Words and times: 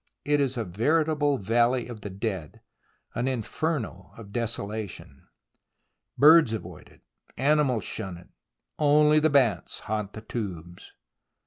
It 0.25 0.39
is 0.41 0.57
a 0.57 0.65
veritable 0.65 1.37
valley 1.37 1.85
of 1.87 2.01
the 2.01 2.09
dead, 2.09 2.61
an 3.13 3.27
inferno 3.27 4.09
of 4.17 4.31
desolation. 4.31 5.27
Birds 6.17 6.53
avoid 6.53 6.89
it, 6.89 7.01
animals 7.37 7.83
shun 7.83 8.17
it, 8.17 8.29
only 8.79 9.19
the 9.19 9.29
bats 9.29 9.81
haunt 9.81 10.13
the 10.13 10.21
tombs. 10.21 10.93